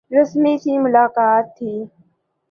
[0.11, 1.73] رسمی سی ملاقات تھی۔